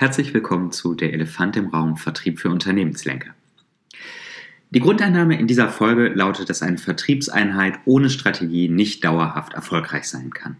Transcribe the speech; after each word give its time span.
Herzlich 0.00 0.32
willkommen 0.32 0.70
zu 0.70 0.94
Der 0.94 1.12
Elefant 1.12 1.56
im 1.56 1.70
Raum 1.70 1.96
Vertrieb 1.96 2.38
für 2.38 2.50
Unternehmenslenker. 2.50 3.34
Die 4.70 4.78
Grundannahme 4.78 5.36
in 5.36 5.48
dieser 5.48 5.70
Folge 5.70 6.06
lautet, 6.06 6.48
dass 6.48 6.62
eine 6.62 6.78
Vertriebseinheit 6.78 7.80
ohne 7.84 8.08
Strategie 8.08 8.68
nicht 8.68 9.02
dauerhaft 9.02 9.54
erfolgreich 9.54 10.04
sein 10.08 10.30
kann. 10.30 10.56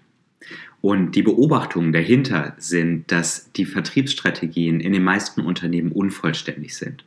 Und 0.81 1.13
die 1.13 1.23
Beobachtungen 1.23 1.93
dahinter 1.93 2.55
sind, 2.59 3.13
dass 3.13 3.53
die 3.53 3.65
Vertriebsstrategien 3.65 4.81
in 4.81 4.93
den 4.93 5.05
meisten 5.05 5.43
Unternehmen 5.43 5.93
unvollständig 5.93 6.77
sind. 6.77 7.05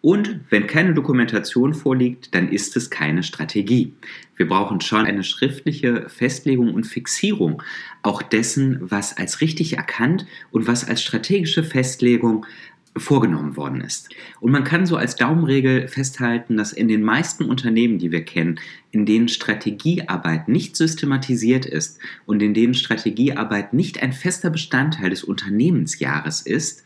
Und 0.00 0.40
wenn 0.50 0.66
keine 0.66 0.94
Dokumentation 0.94 1.74
vorliegt, 1.74 2.34
dann 2.34 2.50
ist 2.50 2.76
es 2.76 2.90
keine 2.90 3.22
Strategie. 3.22 3.94
Wir 4.36 4.48
brauchen 4.48 4.80
schon 4.80 5.06
eine 5.06 5.22
schriftliche 5.22 6.08
Festlegung 6.08 6.74
und 6.74 6.84
Fixierung 6.84 7.62
auch 8.02 8.22
dessen, 8.22 8.78
was 8.80 9.16
als 9.16 9.40
richtig 9.40 9.76
erkannt 9.76 10.26
und 10.50 10.66
was 10.66 10.88
als 10.88 11.02
strategische 11.02 11.62
Festlegung 11.62 12.44
vorgenommen 12.96 13.56
worden 13.56 13.80
ist. 13.80 14.10
Und 14.40 14.52
man 14.52 14.64
kann 14.64 14.84
so 14.84 14.96
als 14.96 15.16
Daumenregel 15.16 15.88
festhalten, 15.88 16.56
dass 16.56 16.72
in 16.72 16.88
den 16.88 17.02
meisten 17.02 17.44
Unternehmen, 17.44 17.98
die 17.98 18.12
wir 18.12 18.22
kennen, 18.22 18.60
in 18.90 19.06
denen 19.06 19.28
Strategiearbeit 19.28 20.48
nicht 20.48 20.76
systematisiert 20.76 21.64
ist 21.64 21.98
und 22.26 22.42
in 22.42 22.52
denen 22.52 22.74
Strategiearbeit 22.74 23.72
nicht 23.72 24.02
ein 24.02 24.12
fester 24.12 24.50
Bestandteil 24.50 25.08
des 25.08 25.24
Unternehmensjahres 25.24 26.42
ist, 26.42 26.84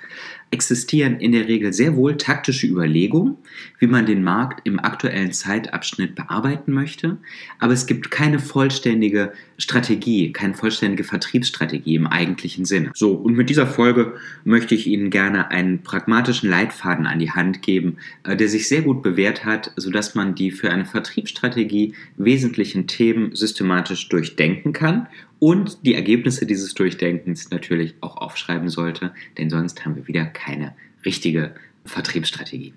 existieren 0.56 1.20
in 1.20 1.32
der 1.32 1.48
Regel 1.48 1.74
sehr 1.74 1.96
wohl 1.96 2.16
taktische 2.16 2.66
Überlegungen, 2.66 3.36
wie 3.78 3.86
man 3.86 4.06
den 4.06 4.24
Markt 4.24 4.66
im 4.66 4.80
aktuellen 4.80 5.32
Zeitabschnitt 5.32 6.14
bearbeiten 6.14 6.72
möchte, 6.72 7.18
aber 7.58 7.74
es 7.74 7.86
gibt 7.86 8.10
keine 8.10 8.38
vollständige 8.38 9.32
Strategie, 9.58 10.32
keine 10.32 10.54
vollständige 10.54 11.04
Vertriebsstrategie 11.04 11.94
im 11.94 12.06
eigentlichen 12.06 12.64
Sinne. 12.64 12.90
So, 12.94 13.12
und 13.12 13.36
mit 13.36 13.50
dieser 13.50 13.66
Folge 13.66 14.14
möchte 14.44 14.74
ich 14.74 14.86
Ihnen 14.86 15.10
gerne 15.10 15.50
einen 15.50 15.82
pragmatischen 15.82 16.48
Leitfaden 16.48 17.06
an 17.06 17.18
die 17.18 17.30
Hand 17.30 17.60
geben, 17.60 17.98
äh, 18.24 18.34
der 18.34 18.48
sich 18.48 18.66
sehr 18.66 18.82
gut 18.82 19.02
bewährt 19.02 19.44
hat, 19.44 19.72
sodass 19.76 20.14
man 20.14 20.34
die 20.34 20.50
für 20.50 20.70
eine 20.70 20.86
Vertriebsstrategie 20.86 21.94
wesentlichen 22.16 22.86
Themen 22.86 23.34
systematisch 23.34 24.08
durchdenken 24.08 24.72
kann 24.72 25.06
und 25.38 25.84
die 25.84 25.94
Ergebnisse 25.94 26.46
dieses 26.46 26.74
Durchdenkens 26.74 27.50
natürlich 27.50 27.94
auch 28.00 28.16
aufschreiben 28.16 28.68
sollte, 28.68 29.12
denn 29.38 29.50
sonst 29.50 29.84
haben 29.84 29.96
wir 29.96 30.06
wieder 30.08 30.24
keine 30.24 30.74
richtige 31.04 31.54
Vertriebsstrategie. 31.84 32.74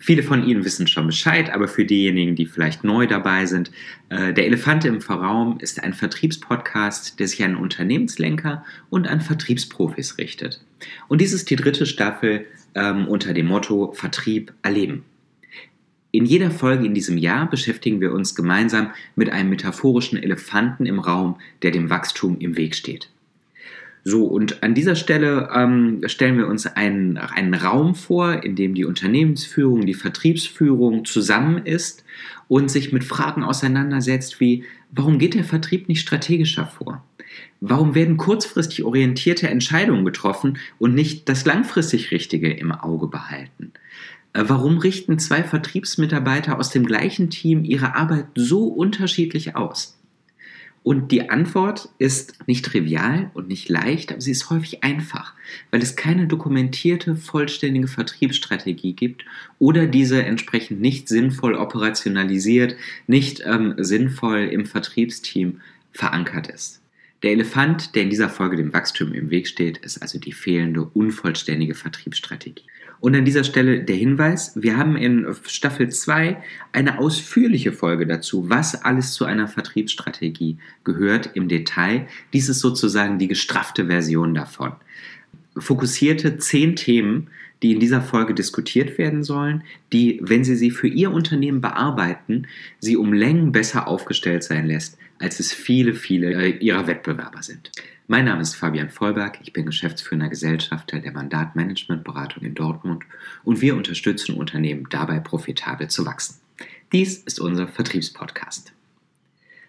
Viele 0.00 0.22
von 0.22 0.46
Ihnen 0.46 0.64
wissen 0.64 0.86
schon 0.86 1.06
Bescheid, 1.06 1.52
aber 1.52 1.66
für 1.66 1.84
diejenigen, 1.84 2.36
die 2.36 2.46
vielleicht 2.46 2.84
neu 2.84 3.06
dabei 3.06 3.46
sind, 3.46 3.72
äh, 4.10 4.32
der 4.32 4.46
Elefant 4.46 4.84
im 4.84 5.00
Verraum 5.00 5.58
ist 5.58 5.82
ein 5.82 5.92
Vertriebspodcast, 5.92 7.18
der 7.18 7.26
sich 7.26 7.42
an 7.42 7.56
Unternehmenslenker 7.56 8.64
und 8.90 9.08
an 9.08 9.20
Vertriebsprofis 9.20 10.16
richtet. 10.16 10.64
Und 11.08 11.20
dies 11.20 11.32
ist 11.32 11.50
die 11.50 11.56
dritte 11.56 11.84
Staffel 11.84 12.46
ähm, 12.76 13.08
unter 13.08 13.34
dem 13.34 13.46
Motto 13.46 13.92
Vertrieb 13.92 14.54
erleben. 14.62 15.04
In 16.10 16.24
jeder 16.24 16.50
Folge 16.50 16.86
in 16.86 16.94
diesem 16.94 17.18
Jahr 17.18 17.50
beschäftigen 17.50 18.00
wir 18.00 18.12
uns 18.12 18.34
gemeinsam 18.34 18.90
mit 19.14 19.30
einem 19.30 19.50
metaphorischen 19.50 20.22
Elefanten 20.22 20.86
im 20.86 21.00
Raum, 21.00 21.36
der 21.62 21.70
dem 21.70 21.90
Wachstum 21.90 22.38
im 22.38 22.56
Weg 22.56 22.74
steht. 22.74 23.10
So, 24.04 24.24
und 24.24 24.62
an 24.62 24.74
dieser 24.74 24.96
Stelle 24.96 25.50
ähm, 25.54 26.00
stellen 26.06 26.38
wir 26.38 26.46
uns 26.46 26.66
einen, 26.66 27.18
einen 27.18 27.52
Raum 27.52 27.94
vor, 27.94 28.42
in 28.42 28.56
dem 28.56 28.74
die 28.74 28.86
Unternehmensführung, 28.86 29.84
die 29.84 29.92
Vertriebsführung 29.92 31.04
zusammen 31.04 31.66
ist 31.66 32.04
und 32.46 32.70
sich 32.70 32.90
mit 32.90 33.04
Fragen 33.04 33.44
auseinandersetzt 33.44 34.40
wie, 34.40 34.64
warum 34.92 35.18
geht 35.18 35.34
der 35.34 35.44
Vertrieb 35.44 35.88
nicht 35.88 36.00
strategischer 36.00 36.66
vor? 36.66 37.04
Warum 37.60 37.94
werden 37.94 38.16
kurzfristig 38.16 38.84
orientierte 38.84 39.50
Entscheidungen 39.50 40.06
getroffen 40.06 40.56
und 40.78 40.94
nicht 40.94 41.28
das 41.28 41.44
langfristig 41.44 42.10
Richtige 42.10 42.50
im 42.50 42.72
Auge 42.72 43.08
behalten? 43.08 43.72
Äh, 44.32 44.44
warum 44.46 44.78
richten 44.78 45.18
zwei 45.18 45.42
Vertriebsmitarbeiter 45.42 46.58
aus 46.58 46.70
dem 46.70 46.86
gleichen 46.86 47.30
Team 47.30 47.64
ihre 47.64 47.94
Arbeit 47.94 48.26
so 48.34 48.66
unterschiedlich 48.66 49.56
aus? 49.56 49.98
Und 50.84 51.12
die 51.12 51.28
Antwort 51.28 51.90
ist 51.98 52.46
nicht 52.46 52.64
trivial 52.64 53.30
und 53.34 53.48
nicht 53.48 53.68
leicht, 53.68 54.10
aber 54.10 54.20
sie 54.20 54.30
ist 54.30 54.48
häufig 54.48 54.84
einfach, 54.84 55.34
weil 55.70 55.82
es 55.82 55.96
keine 55.96 56.26
dokumentierte, 56.26 57.14
vollständige 57.16 57.88
Vertriebsstrategie 57.88 58.94
gibt 58.94 59.24
oder 59.58 59.86
diese 59.86 60.22
entsprechend 60.22 60.80
nicht 60.80 61.08
sinnvoll 61.08 61.56
operationalisiert, 61.56 62.76
nicht 63.06 63.42
ähm, 63.44 63.74
sinnvoll 63.76 64.48
im 64.50 64.64
Vertriebsteam 64.64 65.60
verankert 65.92 66.46
ist. 66.46 66.80
Der 67.22 67.32
Elefant, 67.32 67.94
der 67.94 68.04
in 68.04 68.10
dieser 68.10 68.30
Folge 68.30 68.56
dem 68.56 68.72
Wachstum 68.72 69.12
im 69.12 69.28
Weg 69.30 69.48
steht, 69.48 69.78
ist 69.78 70.00
also 70.00 70.18
die 70.18 70.32
fehlende, 70.32 70.84
unvollständige 70.84 71.74
Vertriebsstrategie. 71.74 72.64
Und 73.00 73.14
an 73.14 73.24
dieser 73.24 73.44
Stelle 73.44 73.84
der 73.84 73.96
Hinweis, 73.96 74.52
wir 74.56 74.76
haben 74.76 74.96
in 74.96 75.26
Staffel 75.46 75.88
2 75.88 76.36
eine 76.72 76.98
ausführliche 76.98 77.72
Folge 77.72 78.06
dazu, 78.06 78.50
was 78.50 78.82
alles 78.82 79.12
zu 79.12 79.24
einer 79.24 79.46
Vertriebsstrategie 79.46 80.58
gehört 80.82 81.30
im 81.34 81.48
Detail. 81.48 82.08
Dies 82.32 82.48
ist 82.48 82.60
sozusagen 82.60 83.18
die 83.18 83.28
gestraffte 83.28 83.86
Version 83.86 84.34
davon. 84.34 84.72
Fokussierte 85.56 86.38
zehn 86.38 86.76
Themen, 86.76 87.28
die 87.62 87.72
in 87.72 87.80
dieser 87.80 88.02
Folge 88.02 88.34
diskutiert 88.34 88.98
werden 88.98 89.24
sollen, 89.24 89.62
die, 89.92 90.20
wenn 90.22 90.44
Sie 90.44 90.56
sie 90.56 90.70
für 90.70 90.86
Ihr 90.88 91.12
Unternehmen 91.12 91.60
bearbeiten, 91.60 92.46
Sie 92.78 92.96
um 92.96 93.12
Längen 93.12 93.52
besser 93.52 93.88
aufgestellt 93.88 94.44
sein 94.44 94.66
lässt, 94.66 94.96
als 95.18 95.40
es 95.40 95.52
viele, 95.52 95.94
viele 95.94 96.32
äh, 96.32 96.50
Ihrer 96.58 96.86
Wettbewerber 96.86 97.42
sind. 97.42 97.70
Mein 98.06 98.24
Name 98.24 98.40
ist 98.40 98.54
Fabian 98.54 98.88
Vollberg, 98.88 99.38
ich 99.42 99.52
bin 99.52 99.66
geschäftsführender 99.66 100.28
Gesellschafter 100.28 100.98
der 100.98 101.12
Mandatmanagementberatung 101.12 102.42
in 102.42 102.54
Dortmund 102.54 103.04
und 103.44 103.60
wir 103.60 103.76
unterstützen 103.76 104.36
Unternehmen 104.36 104.86
dabei, 104.88 105.20
profitabel 105.20 105.88
zu 105.88 106.06
wachsen. 106.06 106.40
Dies 106.92 107.18
ist 107.18 107.38
unser 107.38 107.68
Vertriebspodcast. 107.68 108.72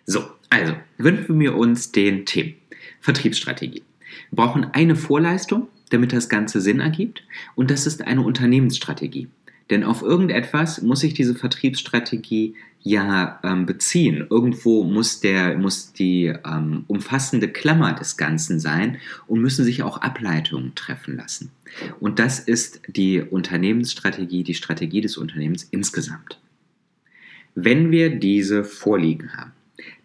So, 0.05 0.23
also 0.49 0.73
widmen 0.97 1.39
wir 1.39 1.55
uns 1.55 1.91
den 1.91 2.25
Themen. 2.25 2.55
Vertriebsstrategie. 3.01 3.83
Wir 4.29 4.35
brauchen 4.35 4.65
eine 4.73 4.95
Vorleistung, 4.95 5.67
damit 5.89 6.13
das 6.13 6.29
Ganze 6.29 6.61
Sinn 6.61 6.79
ergibt 6.79 7.23
und 7.55 7.71
das 7.71 7.87
ist 7.87 8.01
eine 8.01 8.21
Unternehmensstrategie. 8.21 9.27
Denn 9.69 9.83
auf 9.83 10.01
irgendetwas 10.01 10.81
muss 10.81 11.01
sich 11.01 11.13
diese 11.13 11.35
Vertriebsstrategie 11.35 12.55
ja 12.81 13.39
ähm, 13.43 13.65
beziehen. 13.65 14.25
Irgendwo 14.29 14.83
muss, 14.83 15.19
der, 15.19 15.57
muss 15.57 15.93
die 15.93 16.33
ähm, 16.45 16.85
umfassende 16.87 17.49
Klammer 17.49 17.93
des 17.93 18.17
Ganzen 18.17 18.59
sein 18.59 18.97
und 19.27 19.41
müssen 19.41 19.65
sich 19.65 19.83
auch 19.83 19.97
Ableitungen 19.97 20.73
treffen 20.75 21.17
lassen. 21.17 21.51
Und 21.99 22.19
das 22.19 22.39
ist 22.39 22.81
die 22.87 23.21
Unternehmensstrategie, 23.21 24.43
die 24.43 24.53
Strategie 24.53 25.01
des 25.01 25.17
Unternehmens 25.17 25.67
insgesamt. 25.71 26.39
Wenn 27.53 27.91
wir 27.91 28.15
diese 28.15 28.63
vorliegen 28.63 29.33
haben, 29.33 29.51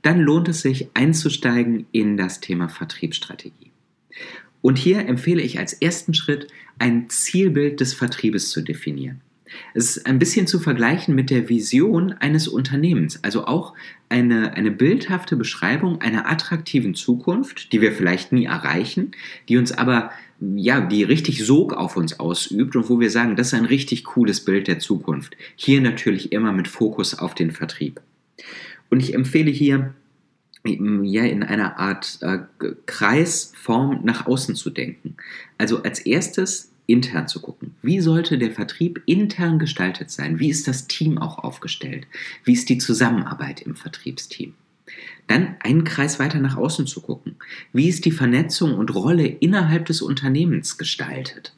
dann 0.03 0.21
lohnt 0.21 0.49
es 0.49 0.63
sich 0.63 0.89
einzusteigen 0.95 1.87
in 1.93 2.17
das 2.17 2.41
Thema 2.41 2.69
Vertriebsstrategie. 2.69 3.71
Und 4.61 4.79
hier 4.79 5.07
empfehle 5.07 5.43
ich 5.43 5.59
als 5.59 5.75
ersten 5.75 6.15
Schritt, 6.15 6.49
ein 6.79 7.09
Zielbild 7.09 7.81
des 7.81 7.95
Vertriebes 7.95 8.51
zu 8.51 8.63
definieren. 8.63 9.21
Es 9.75 9.97
ist 9.97 10.07
ein 10.07 10.19
bisschen 10.19 10.47
zu 10.47 10.61
vergleichen 10.61 11.15
mit 11.15 11.31
der 11.31 11.49
Vision 11.49 12.13
eines 12.13 12.49
Unternehmens, 12.49 13.23
also 13.23 13.47
auch 13.47 13.75
eine, 14.09 14.55
eine 14.55 14.71
bildhafte 14.71 15.37
Beschreibung 15.37 16.01
einer 16.01 16.31
attraktiven 16.31 16.95
Zukunft, 16.95 17.73
die 17.73 17.81
wir 17.81 17.93
vielleicht 17.93 18.33
nie 18.33 18.45
erreichen, 18.45 19.13
die 19.49 19.57
uns 19.57 19.73
aber, 19.73 20.11
ja, 20.41 20.81
die 20.81 21.03
richtig 21.03 21.45
Sog 21.45 21.73
auf 21.73 21.97
uns 21.97 22.21
ausübt 22.21 22.77
und 22.77 22.89
wo 22.89 23.01
wir 23.01 23.11
sagen, 23.11 23.37
das 23.37 23.49
ist 23.49 23.55
ein 23.55 23.65
richtig 23.65 24.05
cooles 24.05 24.45
Bild 24.45 24.69
der 24.69 24.79
Zukunft. 24.79 25.37
Hier 25.57 25.81
natürlich 25.81 26.33
immer 26.33 26.53
mit 26.53 26.69
Fokus 26.69 27.19
auf 27.19 27.35
den 27.35 27.51
Vertrieb. 27.51 28.00
Und 28.91 29.00
ich 29.00 29.15
empfehle 29.15 29.50
hier, 29.50 29.95
ja, 30.67 31.25
in 31.25 31.43
einer 31.43 31.79
Art 31.79 32.19
äh, 32.23 32.39
Kreisform 32.87 34.00
nach 34.05 34.27
außen 34.27 34.55
zu 34.55 34.71
denken. 34.71 35.17
Also 35.59 35.83
als 35.83 36.00
erstes 36.00 36.74
intern 36.87 37.29
zu 37.29 37.41
gucken. 37.41 37.75
Wie 37.83 38.01
sollte 38.01 38.39
der 38.39 38.51
Vertrieb 38.51 39.03
intern 39.07 39.59
gestaltet 39.59 40.11
sein? 40.11 40.39
Wie 40.39 40.51
ist 40.51 40.69
das 40.69 40.87
Team 40.87 41.19
auch 41.19 41.39
aufgestellt? 41.39 42.07
Wie 42.45 42.53
ist 42.53 42.69
die 42.69 42.79
Zusammenarbeit 42.79 43.63
im 43.63 43.77
Vertriebsteam? 43.77 44.55
Dann 45.27 45.57
einen 45.61 45.85
Kreis 45.85 46.19
weiter 46.19 46.41
nach 46.41 46.57
außen 46.57 46.87
zu 46.87 47.01
gucken. 47.01 47.37
Wie 47.73 47.89
ist 47.89 48.05
die 48.05 48.13
Vernetzung 48.13 48.75
und 48.75 48.95
Rolle 48.95 49.27
innerhalb 49.27 49.87
des 49.87 50.03
Unternehmens 50.03 50.77
gestaltet? 50.77 51.55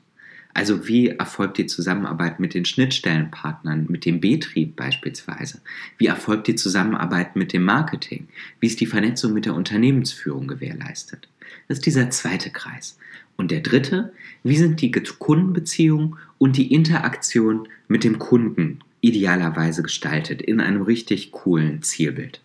Also 0.55 0.89
wie 0.89 1.09
erfolgt 1.09 1.59
die 1.59 1.67
Zusammenarbeit 1.67 2.41
mit 2.41 2.55
den 2.55 2.65
Schnittstellenpartnern, 2.65 3.87
mit 3.91 4.07
dem 4.07 4.23
Betrieb 4.23 4.75
beispielsweise? 4.75 5.61
Wie 5.99 6.07
erfolgt 6.07 6.47
die 6.47 6.55
Zusammenarbeit 6.55 7.37
mit 7.37 7.53
dem 7.53 7.63
Marketing? 7.63 8.29
Wie 8.59 8.69
ist 8.69 8.81
die 8.81 8.87
Vernetzung 8.87 9.35
mit 9.35 9.45
der 9.45 9.55
Unternehmensführung 9.55 10.47
gewährleistet? 10.47 11.29
Das 11.69 11.79
ist 11.79 11.85
dieser 11.87 12.09
zweite 12.09 12.51
Kreis. 12.51 12.97
Und 13.37 13.51
der 13.51 13.61
dritte, 13.61 14.13
wie 14.43 14.57
sind 14.57 14.81
die 14.81 14.91
Kundenbeziehungen 14.91 16.17
und 16.39 16.57
die 16.57 16.73
Interaktion 16.73 17.69
mit 17.89 18.05
dem 18.05 18.19
Kunden 18.19 18.81
idealerweise 19.01 19.83
gestaltet 19.83 20.43
in 20.43 20.61
einem 20.61 20.83
richtig 20.83 21.33
coolen 21.33 21.83
Zielbild? 21.83 22.41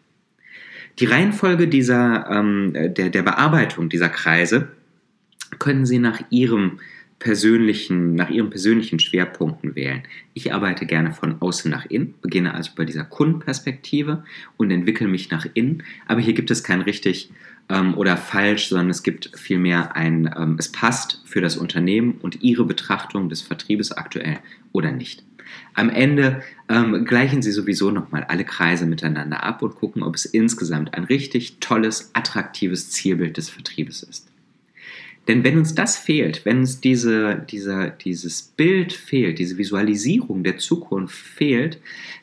Die 0.99 1.05
Reihenfolge 1.05 1.67
dieser, 1.67 2.29
ähm, 2.29 2.73
der, 2.73 3.09
der 3.09 3.23
Bearbeitung 3.23 3.89
dieser 3.89 4.09
Kreise 4.09 4.67
können 5.59 5.85
Sie 5.85 5.99
nach 5.99 6.21
Ihrem 6.29 6.79
persönlichen, 7.19 8.15
nach 8.15 8.29
Ihren 8.29 8.49
persönlichen 8.49 8.99
Schwerpunkten 8.99 9.75
wählen. 9.75 10.03
Ich 10.33 10.53
arbeite 10.53 10.85
gerne 10.85 11.13
von 11.13 11.41
außen 11.41 11.69
nach 11.69 11.85
innen, 11.85 12.15
beginne 12.21 12.53
also 12.53 12.71
bei 12.75 12.83
dieser 12.83 13.03
Kundenperspektive 13.03 14.23
und 14.57 14.71
entwickle 14.71 15.07
mich 15.07 15.29
nach 15.29 15.45
innen. 15.53 15.83
Aber 16.07 16.19
hier 16.19 16.33
gibt 16.33 16.51
es 16.51 16.63
kein 16.63 16.81
richtig 16.81 17.31
ähm, 17.69 17.97
oder 17.97 18.17
falsch, 18.17 18.69
sondern 18.69 18.89
es 18.89 19.03
gibt 19.03 19.31
vielmehr 19.35 19.95
ein, 19.95 20.33
ähm, 20.37 20.55
es 20.59 20.71
passt 20.71 21.21
für 21.25 21.41
das 21.41 21.57
Unternehmen 21.57 22.15
und 22.21 22.41
Ihre 22.41 22.65
Betrachtung 22.65 23.29
des 23.29 23.41
Vertriebes 23.41 23.91
aktuell 23.91 24.39
oder 24.71 24.91
nicht. 24.91 25.23
Am 25.73 25.89
Ende 25.89 26.41
ähm, 26.69 27.05
gleichen 27.05 27.41
Sie 27.41 27.51
sowieso 27.51 27.91
nochmal 27.91 28.23
alle 28.25 28.45
Kreise 28.45 28.85
miteinander 28.85 29.43
ab 29.43 29.61
und 29.61 29.75
gucken, 29.75 30.03
ob 30.03 30.15
es 30.15 30.25
insgesamt 30.25 30.93
ein 30.93 31.03
richtig 31.03 31.57
tolles, 31.59 32.11
attraktives 32.13 32.89
Zielbild 32.89 33.37
des 33.37 33.49
Vertriebes 33.49 34.03
ist. 34.03 34.30
Denn 35.27 35.43
wenn 35.43 35.57
uns 35.57 35.75
das 35.75 35.97
fehlt, 35.97 36.45
wenn 36.45 36.59
uns 36.59 36.81
diese, 36.81 37.45
dieser, 37.49 37.89
dieses 37.89 38.41
Bild 38.41 38.91
fehlt, 38.91 39.37
diese 39.37 39.57
Visualisierung 39.57 40.43
der 40.43 40.57
Zukunft 40.57 41.15
fehlt, 41.15 41.79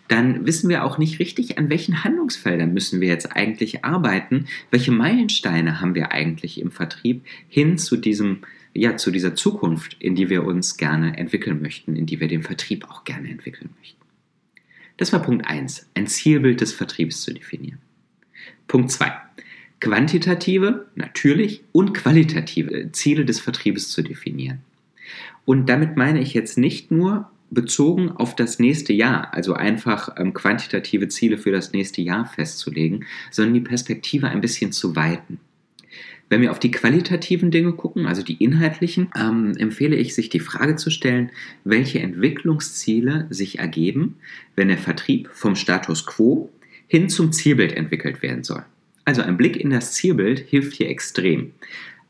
dann 0.09 0.47
wissen 0.47 0.69
wir 0.69 0.85
auch 0.85 0.99
nicht 0.99 1.19
richtig, 1.19 1.59
an 1.59 1.71
welchen 1.71 2.03
Handlungsfeldern 2.03 2.73
müssen 2.73 3.01
wir 3.01 3.09
jetzt 3.09 3.37
eigentlich 3.37 3.85
arbeiten, 3.85 4.47
welche 4.71 4.91
Meilensteine 4.91 5.81
haben 5.81 5.95
wir 5.95 6.11
eigentlich 6.11 6.61
im 6.61 6.71
Vertrieb 6.71 7.25
hin 7.49 7.79
zu 7.79 7.97
diesem 7.97 8.41
ja, 8.75 8.97
zu 8.97 9.11
dieser 9.11 9.35
Zukunft, 9.35 9.97
in 9.99 10.15
die 10.15 10.29
wir 10.31 10.45
uns 10.45 10.77
gerne 10.77 11.17
entwickeln 11.17 11.61
möchten, 11.61 11.97
in 11.97 12.07
die 12.07 12.21
wir 12.21 12.29
den 12.29 12.43
Vertrieb 12.43 12.89
auch 12.89 13.05
gerne 13.05 13.29
entwickeln 13.29 13.71
möchten. 13.79 14.01
Das 14.97 15.13
war 15.13 15.23
Punkt 15.23 15.47
1, 15.47 15.91
ein 15.95 16.07
Zielbild 16.07 16.61
des 16.61 16.73
Vertriebs 16.73 17.23
zu 17.23 17.33
definieren. 17.33 17.79
Punkt 18.67 18.91
2, 18.91 19.13
quantitative, 19.81 20.87
natürlich, 20.95 21.63
und 21.73 21.95
qualitative 21.95 22.91
Ziele 22.93 23.25
des 23.25 23.41
Vertriebes 23.41 23.91
zu 23.91 24.03
definieren. 24.03 24.61
Und 25.45 25.69
damit 25.69 25.97
meine 25.97 26.21
ich 26.21 26.35
jetzt 26.35 26.59
nicht 26.59 26.91
nur 26.91 27.31
bezogen 27.51 28.11
auf 28.11 28.37
das 28.37 28.59
nächste 28.59 28.93
Jahr, 28.93 29.33
also 29.33 29.55
einfach 29.55 30.17
ähm, 30.19 30.35
quantitative 30.35 31.09
Ziele 31.09 31.39
für 31.39 31.51
das 31.51 31.73
nächste 31.73 32.03
Jahr 32.03 32.27
festzulegen, 32.27 33.07
sondern 33.31 33.55
die 33.55 33.61
Perspektive 33.61 34.29
ein 34.29 34.41
bisschen 34.41 34.73
zu 34.73 34.97
weiten. 34.97 35.41
Wenn 36.29 36.43
wir 36.43 36.51
auf 36.51 36.59
die 36.59 36.71
qualitativen 36.71 37.51
Dinge 37.51 37.73
gucken, 37.73 38.07
also 38.07 38.23
die 38.23 38.43
inhaltlichen, 38.45 39.09
ähm, 39.19 39.57
empfehle 39.57 39.97
ich, 39.97 40.15
sich 40.15 40.29
die 40.29 40.41
Frage 40.41 40.77
zu 40.77 40.91
stellen, 40.91 41.31
welche 41.65 42.01
Entwicklungsziele 42.01 43.27
sich 43.31 43.59
ergeben, 43.59 44.17
wenn 44.55 44.69
der 44.69 44.77
Vertrieb 44.77 45.31
vom 45.33 45.57
Status 45.57 46.05
quo 46.05 46.51
hin 46.87 47.09
zum 47.09 47.33
Zielbild 47.33 47.73
entwickelt 47.73 48.23
werden 48.23 48.45
soll. 48.45 48.65
Also 49.09 49.23
ein 49.23 49.39
Blick 49.39 49.57
in 49.57 49.71
das 49.71 49.93
Zielbild 49.93 50.39
hilft 50.39 50.75
hier 50.75 50.91
extrem. 50.91 51.53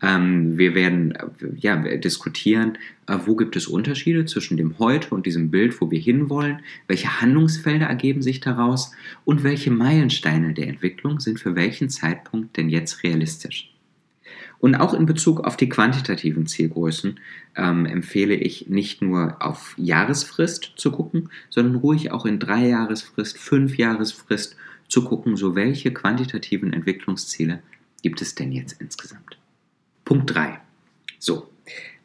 Ähm, 0.03 0.59
wir 0.59 0.75
werden 0.75 1.13
äh, 1.13 1.27
ja, 1.55 1.77
diskutieren, 1.77 2.77
äh, 3.07 3.17
wo 3.25 3.37
gibt 3.37 3.55
es 3.55 3.69
Unterschiede 3.69 4.25
zwischen 4.25 4.57
dem 4.57 4.81
Heute 4.81 5.15
und 5.15 5.25
diesem 5.25 5.49
Bild, 5.49 5.81
wo 5.81 5.93
wir 5.93 6.01
hinwollen, 6.01 6.59
welche 6.89 7.21
Handlungsfelder 7.21 7.87
ergeben 7.87 8.21
sich 8.21 8.41
daraus 8.41 8.91
und 9.25 9.45
welche 9.45 9.71
Meilensteine 9.71 10.55
der 10.55 10.67
Entwicklung 10.67 11.21
sind 11.21 11.39
für 11.39 11.55
welchen 11.55 11.89
Zeitpunkt 11.89 12.57
denn 12.57 12.69
jetzt 12.69 13.05
realistisch. 13.05 13.73
Und 14.59 14.75
auch 14.75 14.93
in 14.93 15.07
Bezug 15.07 15.43
auf 15.43 15.57
die 15.57 15.69
quantitativen 15.69 16.49
Zielgrößen 16.49 17.21
ähm, 17.55 17.87
empfehle 17.87 18.35
ich 18.35 18.69
nicht 18.71 19.03
nur 19.03 19.37
auf 19.39 19.75
Jahresfrist 19.77 20.73
zu 20.75 20.91
gucken, 20.91 21.31
sondern 21.49 21.77
ruhig 21.77 22.11
auch 22.11 22.27
in 22.27 22.41
drei 22.41 22.67
Jahresfrist, 22.67 23.39
fünf 23.39 23.79
Jahresfrist 23.79 24.57
zu 24.89 25.05
gucken, 25.05 25.37
so 25.37 25.55
welche 25.55 25.93
quantitativen 25.93 26.73
Entwicklungsziele 26.73 27.63
gibt 28.03 28.23
es 28.23 28.35
denn 28.35 28.53
jetzt 28.53 28.81
insgesamt. 28.81 29.39
Punkt 30.05 30.35
3. 30.35 30.59
So, 31.19 31.49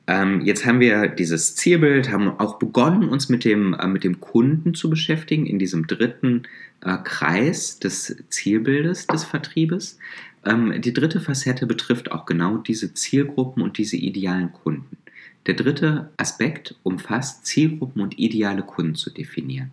ähm, 0.05 0.41
jetzt 0.41 0.65
haben 0.65 0.79
wir 0.81 1.07
dieses 1.07 1.55
Zielbild, 1.55 2.11
haben 2.11 2.27
auch 2.39 2.59
begonnen, 2.59 3.07
uns 3.07 3.29
mit 3.29 3.45
dem, 3.45 3.73
äh, 3.73 3.87
mit 3.87 4.03
dem 4.03 4.19
Kunden 4.19 4.73
zu 4.73 4.89
beschäftigen, 4.89 5.45
in 5.45 5.59
diesem 5.59 5.87
dritten 5.87 6.43
äh, 6.81 6.97
Kreis 7.03 7.79
des 7.79 8.17
Zielbildes 8.29 9.07
des 9.07 9.23
Vertriebes. 9.23 9.97
Ähm, 10.45 10.81
die 10.81 10.93
dritte 10.93 11.21
Facette 11.21 11.65
betrifft 11.65 12.11
auch 12.11 12.25
genau 12.25 12.57
diese 12.57 12.93
Zielgruppen 12.93 13.63
und 13.63 13.77
diese 13.77 13.95
idealen 13.95 14.51
Kunden. 14.51 14.97
Der 15.45 15.55
dritte 15.55 16.09
Aspekt 16.15 16.75
umfasst 16.83 17.45
Zielgruppen 17.45 18.01
und 18.01 18.17
ideale 18.17 18.61
Kunden 18.61 18.95
zu 18.95 19.09
definieren. 19.09 19.71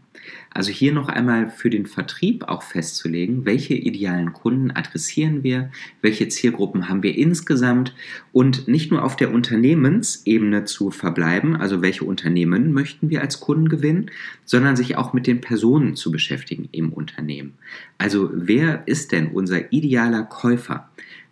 Also 0.52 0.70
hier 0.70 0.92
noch 0.92 1.08
einmal 1.08 1.48
für 1.48 1.70
den 1.70 1.86
Vertrieb 1.86 2.44
auch 2.48 2.62
festzulegen, 2.62 3.44
welche 3.46 3.74
idealen 3.74 4.32
Kunden 4.32 4.72
adressieren 4.72 5.44
wir, 5.44 5.70
welche 6.02 6.28
Zielgruppen 6.28 6.88
haben 6.88 7.02
wir 7.02 7.16
insgesamt 7.16 7.94
und 8.32 8.66
nicht 8.66 8.90
nur 8.90 9.04
auf 9.04 9.16
der 9.16 9.32
Unternehmensebene 9.32 10.64
zu 10.64 10.90
verbleiben, 10.90 11.56
also 11.56 11.82
welche 11.82 12.04
Unternehmen 12.04 12.72
möchten 12.72 13.10
wir 13.10 13.20
als 13.20 13.40
Kunden 13.40 13.68
gewinnen, 13.68 14.10
sondern 14.44 14.76
sich 14.76 14.96
auch 14.96 15.12
mit 15.12 15.26
den 15.26 15.40
Personen 15.40 15.94
zu 15.94 16.10
beschäftigen 16.10 16.68
im 16.72 16.92
Unternehmen. 16.92 17.54
Also 17.98 18.30
wer 18.32 18.86
ist 18.86 19.12
denn 19.12 19.28
unser 19.28 19.72
idealer 19.72 20.24
Käufer? 20.24 20.90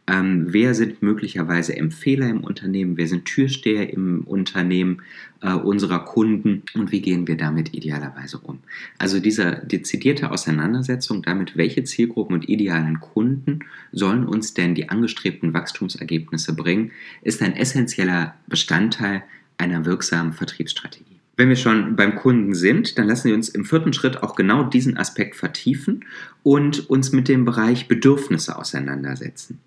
Ähm, 0.08 0.46
wer 0.48 0.74
sind 0.74 1.02
möglicherweise 1.02 1.76
Empfehler 1.76 2.30
im 2.30 2.42
Unternehmen? 2.42 2.96
Wer 2.96 3.06
sind 3.06 3.26
Türsteher 3.26 3.92
im 3.92 4.22
Unternehmen 4.24 5.02
äh, 5.42 5.52
unserer 5.52 5.98
Kunden? 6.06 6.62
Und 6.74 6.90
wie 6.92 7.02
gehen 7.02 7.28
wir 7.28 7.36
damit 7.36 7.74
idealerweise 7.74 8.38
um? 8.38 8.60
Also 8.96 9.20
diese 9.20 9.62
dezidierte 9.66 10.30
Auseinandersetzung 10.30 11.22
damit, 11.22 11.58
welche 11.58 11.84
Zielgruppen 11.84 12.34
und 12.34 12.48
idealen 12.48 13.00
Kunden 13.00 13.60
sollen 13.92 14.24
uns 14.24 14.54
denn 14.54 14.74
die 14.74 14.88
angestrebten 14.88 15.52
Wachstumsergebnisse 15.52 16.56
bringen, 16.56 16.90
ist 17.20 17.42
ein 17.42 17.54
essentieller 17.54 18.34
Bestandteil 18.46 19.24
einer 19.58 19.84
wirksamen 19.84 20.32
Vertriebsstrategie. 20.32 21.04
Wenn 21.36 21.50
wir 21.50 21.56
schon 21.56 21.96
beim 21.96 22.16
Kunden 22.16 22.54
sind, 22.54 22.98
dann 22.98 23.06
lassen 23.06 23.28
wir 23.28 23.34
uns 23.34 23.50
im 23.50 23.64
vierten 23.66 23.92
Schritt 23.92 24.22
auch 24.22 24.34
genau 24.34 24.64
diesen 24.64 24.96
Aspekt 24.96 25.36
vertiefen 25.36 26.04
und 26.42 26.88
uns 26.88 27.12
mit 27.12 27.28
dem 27.28 27.44
Bereich 27.44 27.88
Bedürfnisse 27.88 28.58
auseinandersetzen. 28.58 29.60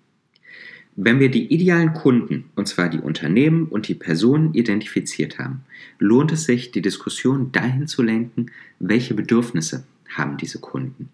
Wenn 0.94 1.20
wir 1.20 1.30
die 1.30 1.52
idealen 1.52 1.94
Kunden, 1.94 2.44
und 2.54 2.68
zwar 2.68 2.90
die 2.90 2.98
Unternehmen 2.98 3.66
und 3.66 3.88
die 3.88 3.94
Personen 3.94 4.52
identifiziert 4.52 5.38
haben, 5.38 5.62
lohnt 5.98 6.32
es 6.32 6.44
sich, 6.44 6.70
die 6.70 6.82
Diskussion 6.82 7.50
dahin 7.50 7.86
zu 7.86 8.02
lenken, 8.02 8.46
welche 8.78 9.14
Bedürfnisse 9.14 9.84
haben 10.10 10.36
diese 10.36 10.58
Kunden. 10.58 11.08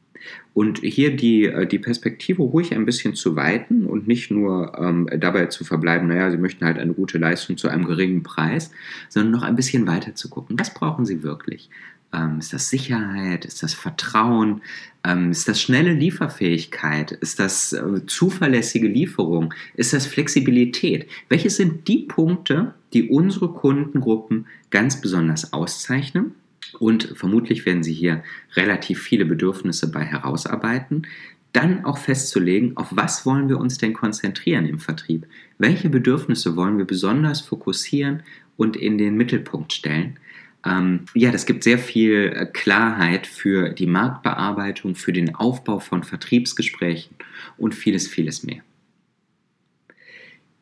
Und 0.53 0.81
hier 0.81 1.15
die, 1.15 1.45
äh, 1.45 1.67
die 1.67 1.79
Perspektive 1.79 2.43
ruhig 2.43 2.75
ein 2.75 2.85
bisschen 2.85 3.14
zu 3.14 3.37
weiten 3.37 3.87
und 3.87 4.09
nicht 4.09 4.33
nur 4.33 4.76
ähm, 4.76 5.09
dabei 5.19 5.47
zu 5.47 5.64
verbleiben, 5.64 6.09
naja, 6.09 6.31
Sie 6.31 6.37
möchten 6.37 6.64
halt 6.64 6.79
eine 6.79 6.93
gute 6.93 7.19
Leistung 7.19 7.57
zu 7.57 7.69
einem 7.69 7.85
geringen 7.85 8.25
Preis, 8.25 8.73
sondern 9.09 9.33
noch 9.33 9.43
ein 9.43 9.55
bisschen 9.57 9.87
weiter 9.87 10.17
zu 10.17 10.29
gucken. 10.29 10.59
Was 10.59 10.75
brauchen 10.75 11.07
Sie 11.07 11.23
wirklich? 11.23 11.71
Ähm, 12.12 12.38
ist 12.38 12.53
das 12.53 12.71
Sicherheit? 12.71 13.45
Ist 13.45 13.62
das 13.62 13.75
Vertrauen? 13.75 14.62
Ähm, 15.05 15.31
ist 15.31 15.49
das 15.49 15.61
schnelle 15.61 15.93
Lieferfähigkeit? 15.93 17.12
Ist 17.12 17.38
das 17.38 17.73
äh, 17.73 18.07
zuverlässige 18.07 18.88
Lieferung? 18.88 19.53
Ist 19.75 19.93
das 19.93 20.07
Flexibilität? 20.07 21.09
Welche 21.29 21.50
sind 21.50 21.87
die 21.88 22.07
Punkte, 22.07 22.75
die 22.93 23.11
unsere 23.11 23.53
Kundengruppen 23.53 24.47
ganz 24.71 25.00
besonders 25.00 25.53
auszeichnen? 25.53 26.35
Und 26.79 27.12
vermutlich 27.15 27.67
werden 27.67 27.83
Sie 27.83 27.95
hier 27.95 28.23
relativ 28.55 29.03
viele 29.03 29.25
Bedürfnisse 29.25 29.91
bei 29.91 30.05
herausarbeiten. 30.05 31.07
Dann 31.53 31.85
auch 31.85 31.99
festzulegen, 31.99 32.77
auf 32.77 32.88
was 32.91 33.25
wollen 33.25 33.49
wir 33.49 33.59
uns 33.59 33.79
denn 33.79 33.95
konzentrieren 33.95 34.67
im 34.67 34.79
Vertrieb? 34.79 35.27
Welche 35.57 35.88
Bedürfnisse 35.88 36.57
wollen 36.57 36.77
wir 36.77 36.85
besonders 36.85 37.41
fokussieren 37.41 38.23
und 38.57 38.77
in 38.77 38.99
den 38.99 39.17
Mittelpunkt 39.17 39.73
stellen? 39.73 40.19
Ähm, 40.65 41.05
ja, 41.15 41.31
das 41.31 41.47
gibt 41.47 41.62
sehr 41.65 41.79
viel 41.79 42.33
äh, 42.35 42.47
Klarheit 42.47 43.27
für 43.27 43.71
die 43.71 43.87
Marktbearbeitung, 43.87 44.95
für 44.95 45.12
den 45.12 45.35
Aufbau 45.35 45.79
von 45.79 46.03
Vertriebsgesprächen 46.03 47.17
und 47.57 47.75
vieles, 47.75 48.09
vieles 48.09 48.43
mehr. 48.43 48.62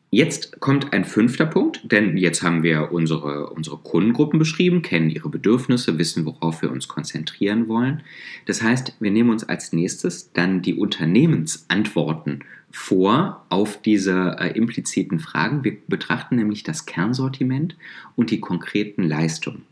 Jetzt 0.09 0.61
kommt 0.61 0.93
ein 0.93 1.03
fünfter 1.03 1.45
Punkt, 1.45 1.81
denn 1.91 2.15
jetzt 2.15 2.41
haben 2.41 2.63
wir 2.63 2.93
unsere, 2.93 3.49
unsere 3.49 3.77
Kundengruppen 3.77 4.39
beschrieben, 4.39 4.81
kennen 4.81 5.09
ihre 5.09 5.27
Bedürfnisse, 5.27 5.97
wissen, 5.97 6.25
worauf 6.25 6.61
wir 6.61 6.71
uns 6.71 6.87
konzentrieren 6.87 7.67
wollen. 7.67 8.03
Das 8.45 8.61
heißt, 8.61 8.95
wir 9.01 9.11
nehmen 9.11 9.31
uns 9.31 9.43
als 9.43 9.73
nächstes 9.73 10.31
dann 10.31 10.61
die 10.61 10.75
Unternehmensantworten 10.75 12.45
vor 12.71 13.45
auf 13.49 13.81
diese 13.81 14.37
äh, 14.39 14.57
impliziten 14.57 15.19
Fragen. 15.19 15.65
Wir 15.65 15.75
betrachten 15.87 16.37
nämlich 16.37 16.63
das 16.63 16.85
Kernsortiment 16.85 17.75
und 18.15 18.31
die 18.31 18.39
konkreten 18.39 19.03
Leistungen. 19.03 19.63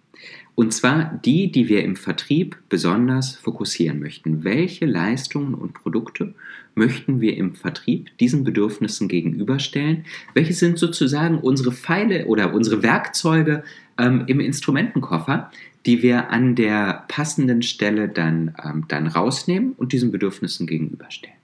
Und 0.56 0.74
zwar 0.74 1.20
die, 1.26 1.52
die 1.52 1.68
wir 1.68 1.84
im 1.84 1.98
Vertrieb 1.98 2.58
besonders 2.70 3.36
fokussieren 3.36 4.00
möchten. 4.00 4.44
Welche 4.46 4.86
Leistungen 4.86 5.54
und 5.54 5.74
Produkte 5.74 6.34
möchten 6.76 7.20
wir 7.20 7.36
im 7.36 7.56
Vertrieb 7.56 8.18
diesen 8.20 8.44
Bedürfnissen 8.44 9.08
gegenüberstellen? 9.08 10.06
Welche 10.34 10.54
sind 10.54 10.80
sozusagen 10.80 11.40
unsere 11.40 11.74
Pfeile 11.74 12.26
oder 12.26 12.54
unsere 12.54 12.84
Werkzeuge 12.84 13.64
ähm, 13.98 14.24
im 14.28 14.40
Instrumentenkoffer, 14.40 15.52
die 15.86 16.02
wir 16.02 16.30
an 16.30 16.56
der 16.56 17.04
passenden 17.10 17.62
Stelle 17.62 18.08
dann, 18.08 18.56
ähm, 18.64 18.86
dann 18.88 19.08
rausnehmen 19.08 19.74
und 19.74 19.92
diesen 19.92 20.12
Bedürfnissen 20.12 20.68
gegenüberstellen? 20.68 21.35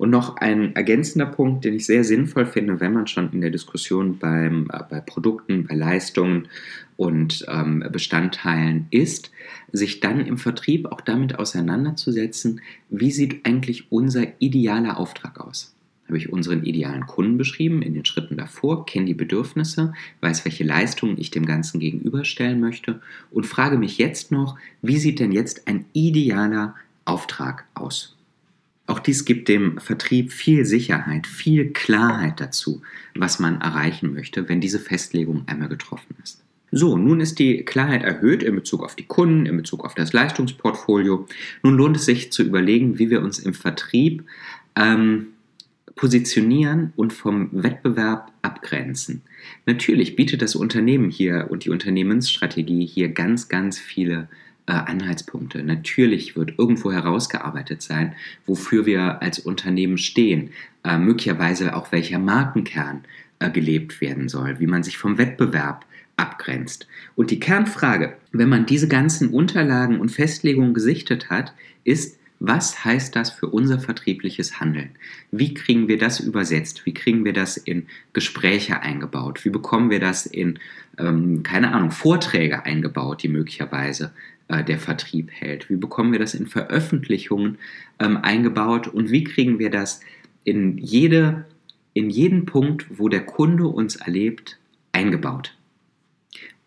Und 0.00 0.08
noch 0.08 0.36
ein 0.36 0.74
ergänzender 0.74 1.26
Punkt, 1.26 1.62
den 1.62 1.74
ich 1.74 1.84
sehr 1.84 2.04
sinnvoll 2.04 2.46
finde, 2.46 2.80
wenn 2.80 2.94
man 2.94 3.06
schon 3.06 3.30
in 3.34 3.42
der 3.42 3.50
Diskussion 3.50 4.16
beim, 4.16 4.70
äh, 4.72 4.82
bei 4.88 4.98
Produkten, 5.02 5.66
bei 5.66 5.74
Leistungen 5.74 6.48
und 6.96 7.44
ähm, 7.48 7.84
Bestandteilen 7.92 8.86
ist, 8.90 9.30
sich 9.72 10.00
dann 10.00 10.24
im 10.24 10.38
Vertrieb 10.38 10.90
auch 10.90 11.02
damit 11.02 11.38
auseinanderzusetzen, 11.38 12.62
wie 12.88 13.10
sieht 13.10 13.44
eigentlich 13.44 13.92
unser 13.92 14.26
idealer 14.38 14.98
Auftrag 14.98 15.38
aus 15.38 15.74
habe 16.06 16.16
ich 16.18 16.32
unseren 16.32 16.64
idealen 16.64 17.06
Kunden 17.06 17.38
beschrieben 17.38 17.82
in 17.82 17.94
den 17.94 18.04
Schritten 18.04 18.36
davor, 18.36 18.84
kenne 18.84 19.06
die 19.06 19.14
Bedürfnisse, 19.14 19.92
weiß, 20.22 20.44
welche 20.44 20.64
Leistungen 20.64 21.18
ich 21.18 21.30
dem 21.30 21.46
Ganzen 21.46 21.78
gegenüberstellen 21.78 22.58
möchte 22.58 23.00
und 23.30 23.46
frage 23.46 23.78
mich 23.78 23.96
jetzt 23.98 24.32
noch, 24.32 24.56
wie 24.82 24.96
sieht 24.96 25.20
denn 25.20 25.30
jetzt 25.30 25.68
ein 25.68 25.84
idealer 25.92 26.74
Auftrag 27.04 27.66
aus? 27.74 28.16
Auch 28.90 28.98
dies 28.98 29.24
gibt 29.24 29.46
dem 29.46 29.78
Vertrieb 29.78 30.32
viel 30.32 30.64
Sicherheit, 30.64 31.28
viel 31.28 31.70
Klarheit 31.72 32.40
dazu, 32.40 32.82
was 33.14 33.38
man 33.38 33.60
erreichen 33.60 34.12
möchte, 34.12 34.48
wenn 34.48 34.60
diese 34.60 34.80
Festlegung 34.80 35.44
einmal 35.46 35.68
getroffen 35.68 36.16
ist. 36.24 36.42
So, 36.72 36.96
nun 36.96 37.20
ist 37.20 37.38
die 37.38 37.64
Klarheit 37.64 38.02
erhöht 38.02 38.42
in 38.42 38.56
Bezug 38.56 38.82
auf 38.82 38.96
die 38.96 39.06
Kunden, 39.06 39.46
in 39.46 39.56
Bezug 39.56 39.84
auf 39.84 39.94
das 39.94 40.12
Leistungsportfolio. 40.12 41.28
Nun 41.62 41.76
lohnt 41.76 41.98
es 41.98 42.04
sich 42.04 42.32
zu 42.32 42.42
überlegen, 42.42 42.98
wie 42.98 43.10
wir 43.10 43.22
uns 43.22 43.38
im 43.38 43.54
Vertrieb 43.54 44.24
ähm, 44.74 45.28
positionieren 45.94 46.92
und 46.96 47.12
vom 47.12 47.48
Wettbewerb 47.52 48.32
abgrenzen. 48.42 49.22
Natürlich 49.66 50.16
bietet 50.16 50.42
das 50.42 50.56
Unternehmen 50.56 51.10
hier 51.10 51.46
und 51.48 51.64
die 51.64 51.70
Unternehmensstrategie 51.70 52.86
hier 52.86 53.10
ganz, 53.10 53.48
ganz 53.48 53.78
viele 53.78 54.28
äh, 54.70 54.72
Anhaltspunkte. 54.72 55.64
Natürlich 55.64 56.36
wird 56.36 56.54
irgendwo 56.56 56.92
herausgearbeitet 56.92 57.82
sein, 57.82 58.14
wofür 58.46 58.86
wir 58.86 59.20
als 59.20 59.40
Unternehmen 59.40 59.98
stehen, 59.98 60.50
äh, 60.84 60.96
möglicherweise 60.96 61.74
auch 61.74 61.90
welcher 61.90 62.20
Markenkern 62.20 63.02
äh, 63.40 63.50
gelebt 63.50 64.00
werden 64.00 64.28
soll, 64.28 64.60
wie 64.60 64.68
man 64.68 64.84
sich 64.84 64.96
vom 64.96 65.18
Wettbewerb 65.18 65.86
abgrenzt. 66.16 66.86
Und 67.16 67.32
die 67.32 67.40
Kernfrage, 67.40 68.16
wenn 68.30 68.48
man 68.48 68.64
diese 68.64 68.86
ganzen 68.86 69.30
Unterlagen 69.30 69.98
und 69.98 70.10
Festlegungen 70.10 70.72
gesichtet 70.72 71.30
hat, 71.30 71.52
ist, 71.82 72.19
was 72.40 72.86
heißt 72.86 73.14
das 73.14 73.30
für 73.30 73.48
unser 73.48 73.78
vertriebliches 73.78 74.60
Handeln? 74.60 74.90
Wie 75.30 75.52
kriegen 75.52 75.88
wir 75.88 75.98
das 75.98 76.20
übersetzt? 76.20 76.86
Wie 76.86 76.94
kriegen 76.94 77.24
wir 77.26 77.34
das 77.34 77.58
in 77.58 77.86
Gespräche 78.14 78.80
eingebaut? 78.80 79.44
Wie 79.44 79.50
bekommen 79.50 79.90
wir 79.90 80.00
das 80.00 80.24
in, 80.24 80.58
ähm, 80.98 81.42
keine 81.42 81.72
Ahnung, 81.72 81.90
Vorträge 81.90 82.64
eingebaut, 82.64 83.22
die 83.22 83.28
möglicherweise 83.28 84.12
äh, 84.48 84.64
der 84.64 84.78
Vertrieb 84.78 85.30
hält? 85.30 85.68
Wie 85.68 85.76
bekommen 85.76 86.12
wir 86.12 86.18
das 86.18 86.32
in 86.32 86.46
Veröffentlichungen 86.46 87.58
ähm, 87.98 88.16
eingebaut? 88.16 88.88
Und 88.88 89.10
wie 89.10 89.24
kriegen 89.24 89.58
wir 89.58 89.70
das 89.70 90.00
in, 90.42 90.78
jede, 90.78 91.44
in 91.92 92.08
jeden 92.08 92.46
Punkt, 92.46 92.86
wo 92.98 93.10
der 93.10 93.26
Kunde 93.26 93.66
uns 93.66 93.96
erlebt, 93.96 94.58
eingebaut? 94.92 95.54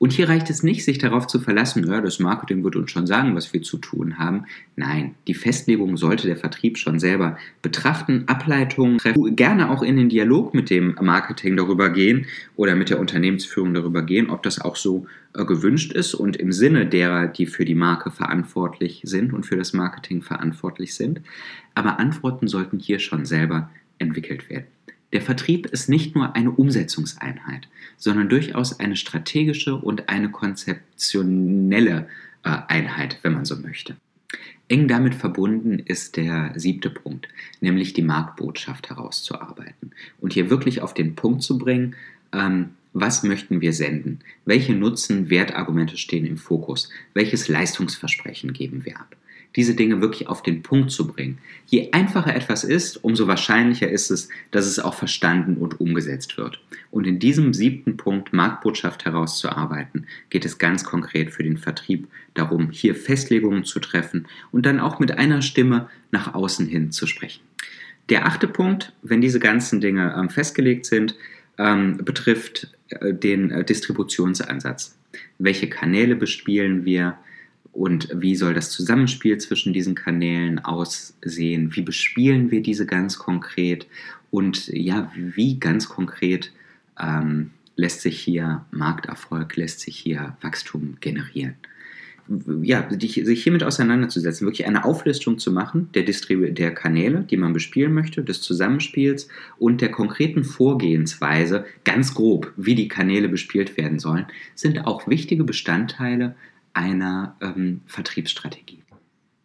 Und 0.04 0.12
hier 0.12 0.28
reicht 0.28 0.50
es 0.50 0.64
nicht, 0.64 0.84
sich 0.84 0.98
darauf 0.98 1.28
zu 1.28 1.40
verlassen, 1.40 1.88
ja, 1.88 2.02
das 2.02 2.20
Marketing 2.20 2.62
wird 2.66 2.76
uns 2.76 2.92
schon 2.92 3.08
sagen, 3.08 3.38
was 3.38 3.54
wir 3.54 3.62
zu 3.62 3.78
tun 3.78 4.20
haben. 4.20 4.44
Nein, 4.76 5.16
die 5.28 5.34
Festlegung 5.34 5.96
sollte 5.96 6.28
der 6.28 6.36
Vertrieb 6.36 6.78
schon 6.78 7.00
selber 7.00 7.38
betrachten, 7.62 8.26
Ableitungen 8.28 8.98
treffen, 8.98 9.38
gerne 9.38 9.72
auch 9.72 9.82
in 9.82 9.96
den 9.96 10.10
Dialog 10.10 10.54
mit 10.54 10.70
dem 10.70 10.98
Marketing 11.00 11.56
darüber 11.56 11.90
gehen 11.90 12.26
oder 12.58 12.76
mit 12.76 12.90
der 12.90 13.00
Unternehmensführung 13.00 13.74
darüber 13.74 14.02
gehen, 14.02 14.30
ob 14.30 14.44
das 14.44 14.60
auch 14.60 14.76
so 14.76 15.08
äh, 15.36 15.46
gewünscht 15.46 15.94
ist 15.94 16.16
und 16.16 16.36
im 16.36 16.52
Sinne 16.52 16.86
derer, 16.86 17.28
die 17.28 17.46
für 17.46 17.64
die 17.64 17.74
Marke 17.74 18.12
verantwortlich 18.12 19.04
sind 19.06 19.32
und 19.32 19.46
für 19.46 19.56
das 19.56 19.72
Marketing 19.72 20.22
verantwortlich 20.22 20.96
sind. 20.96 21.22
Aber 21.76 21.98
Antworten 21.98 22.50
sollten 22.50 22.78
hier 22.78 23.00
schon 23.00 23.26
selber 23.26 23.70
entwickelt 24.00 24.50
werden. 24.50 24.68
Der 25.14 25.22
Vertrieb 25.22 25.68
ist 25.68 25.90
nicht 25.90 26.16
nur 26.16 26.36
eine 26.36 26.52
Umsetzungseinheit, 26.52 27.68
sondern 27.98 28.30
durchaus 28.30 28.80
eine 28.80 28.96
strategische 28.96 29.76
und 29.76 30.10
eine 30.10 30.32
konzeptionelle 30.32 32.08
äh, 32.44 32.58
Einheit, 32.68 33.20
wenn 33.22 33.34
man 33.34 33.46
so 33.46 33.56
möchte. 33.56 33.96
Eng 34.68 34.88
damit 34.88 35.14
verbunden 35.14 35.78
ist 35.78 36.18
der 36.18 36.54
siebte 36.56 36.90
Punkt, 36.90 37.28
nämlich 37.62 37.94
die 37.94 38.02
Marktbotschaft 38.02 38.90
herauszuarbeiten 38.90 39.92
und 40.20 40.34
hier 40.34 40.50
wirklich 40.50 40.82
auf 40.82 40.96
den 40.96 41.16
Punkt 41.16 41.44
zu 41.44 41.60
bringen, 41.60 41.96
ähm, 42.32 42.72
was 42.94 43.24
möchten 43.24 43.62
wir 43.62 43.74
senden? 43.74 44.20
Welche 44.46 44.74
Nutzen, 44.74 45.30
Wertargumente 45.30 45.98
stehen 45.98 46.26
im 46.26 46.38
Fokus? 46.38 46.90
Welches 47.14 47.48
Leistungsversprechen 47.48 48.54
geben 48.54 48.86
wir 48.86 49.00
ab? 49.00 49.16
Diese 49.56 49.76
Dinge 49.76 50.02
wirklich 50.02 50.28
auf 50.28 50.42
den 50.42 50.64
Punkt 50.64 50.92
zu 50.92 51.08
bringen. 51.08 51.38
Je 51.66 51.92
einfacher 51.92 52.36
etwas 52.36 52.64
ist, 52.64 53.04
umso 53.04 53.28
wahrscheinlicher 53.28 53.90
ist 53.90 54.10
es, 54.10 54.30
dass 54.52 54.66
es 54.66 54.80
auch 54.80 54.94
verstanden 54.94 55.58
und 55.58 55.80
umgesetzt 55.80 56.38
wird. 56.38 56.60
Und 56.92 57.06
in 57.06 57.20
diesem 57.20 57.54
siebten 57.54 57.98
Punkt, 57.98 58.34
Marktbotschaft 58.34 59.06
herauszuarbeiten, 59.06 60.08
geht 60.30 60.46
es 60.46 60.58
ganz 60.58 60.84
konkret 60.84 61.32
für 61.32 61.44
den 61.44 61.58
Vertrieb 61.58 62.08
darum, 62.34 62.70
hier 62.72 62.96
Festlegungen 62.96 63.64
zu 63.64 63.80
treffen 63.80 64.28
und 64.52 64.66
dann 64.66 64.80
auch 64.80 65.00
mit 65.00 65.18
einer 65.18 65.42
Stimme 65.42 65.90
nach 66.12 66.34
außen 66.34 66.68
hin 66.68 66.92
zu 66.92 67.08
sprechen. 67.08 67.42
Der 68.10 68.26
achte 68.26 68.48
Punkt, 68.48 68.94
wenn 69.02 69.22
diese 69.22 69.40
ganzen 69.40 69.80
Dinge 69.80 70.14
ähm, 70.18 70.30
festgelegt 70.30 70.86
sind, 70.86 71.16
ähm, 71.58 71.98
betrifft 72.04 72.68
äh, 72.90 73.14
den 73.14 73.52
äh, 73.52 73.64
Distributionsansatz. 73.64 74.98
Welche 75.38 75.70
Kanäle 75.70 76.16
bespielen 76.16 76.86
wir? 76.86 77.18
Und 77.74 78.10
wie 78.14 78.36
soll 78.36 78.54
das 78.54 78.70
Zusammenspiel 78.70 79.40
zwischen 79.40 79.74
diesen 79.74 79.96
Kanälen 79.96 80.60
aussehen? 80.60 81.76
Wie 81.76 81.82
bespielen 81.82 82.52
wir 82.52 82.62
diese 82.62 82.86
ganz 82.86 83.18
konkret? 83.18 83.88
Und 84.30 84.68
ja, 84.68 85.12
wie 85.16 85.60
ganz 85.60 85.90
konkret 85.90 86.52
ähm, 87.02 87.50
lässt 87.76 88.02
sich 88.02 88.20
hier 88.20 88.66
Markterfolg, 88.72 89.56
lässt 89.56 89.80
sich 89.80 89.98
hier 89.98 90.38
Wachstum 90.42 90.98
generieren? 91.00 91.56
Ja, 92.62 92.88
sich 92.90 93.44
hiermit 93.44 93.64
auseinanderzusetzen, 93.64 94.48
wirklich 94.48 94.66
eine 94.66 94.86
Auflistung 94.86 95.40
zu 95.40 95.52
machen 95.52 95.90
der, 95.94 96.04
der 96.04 96.74
Kanäle, 96.74 97.26
die 97.30 97.36
man 97.36 97.52
bespielen 97.52 97.94
möchte, 97.94 98.24
des 98.24 98.40
Zusammenspiels 98.40 99.28
und 99.58 99.82
der 99.82 99.92
konkreten 99.92 100.46
Vorgehensweise, 100.46 101.66
ganz 101.84 102.14
grob, 102.14 102.54
wie 102.56 102.76
die 102.76 102.88
Kanäle 102.88 103.28
bespielt 103.28 103.76
werden 103.76 104.00
sollen, 104.00 104.26
sind 104.56 104.86
auch 104.86 105.08
wichtige 105.08 105.44
Bestandteile 105.44 106.36
einer 106.74 107.36
ähm, 107.42 107.82
Vertriebsstrategie. 107.86 108.84